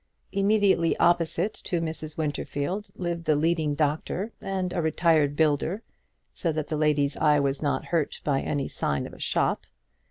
[0.31, 2.17] Immediately opposite to Mrs.
[2.17, 5.83] Winterfield lived the leading doctor and a retired builder,
[6.33, 9.67] so that the lady's eye was not hurt by any sign of a shop.